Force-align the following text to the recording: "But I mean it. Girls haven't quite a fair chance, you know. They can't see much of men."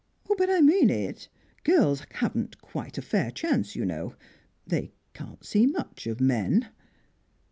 "But 0.35 0.49
I 0.49 0.61
mean 0.61 0.89
it. 0.89 1.29
Girls 1.63 2.01
haven't 2.09 2.59
quite 2.59 2.97
a 2.97 3.03
fair 3.03 3.29
chance, 3.29 3.75
you 3.75 3.85
know. 3.85 4.15
They 4.65 4.93
can't 5.13 5.45
see 5.45 5.67
much 5.67 6.07
of 6.07 6.19
men." 6.19 6.69